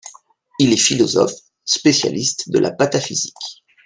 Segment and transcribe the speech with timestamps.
[0.57, 3.61] Il est philosophe, spécialiste de la pataphysique.